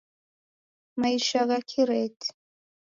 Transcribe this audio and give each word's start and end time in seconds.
Maisha 0.99 1.41
gha 1.47 1.59
kireti 1.69 2.27